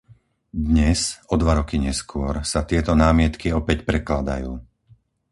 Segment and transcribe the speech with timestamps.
[0.69, 4.51] Dnes, o dva roky neskôr, sa tieto námietky opäť prekladajú.